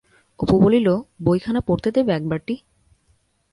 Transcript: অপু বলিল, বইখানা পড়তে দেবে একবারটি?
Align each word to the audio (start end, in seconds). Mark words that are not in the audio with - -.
অপু 0.39 0.55
বলিল, 0.59 0.87
বইখানা 1.23 1.61
পড়তে 1.61 1.89
দেবে 1.91 2.11
একবারটি? 2.13 2.55